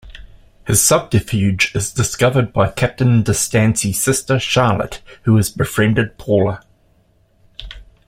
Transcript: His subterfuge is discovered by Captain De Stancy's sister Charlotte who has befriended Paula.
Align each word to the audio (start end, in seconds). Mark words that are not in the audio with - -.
His 0.65 0.81
subterfuge 0.81 1.73
is 1.75 1.93
discovered 1.93 2.51
by 2.51 2.71
Captain 2.71 3.21
De 3.21 3.35
Stancy's 3.35 4.01
sister 4.01 4.39
Charlotte 4.39 4.99
who 5.25 5.35
has 5.35 5.51
befriended 5.51 6.17
Paula. 6.17 6.65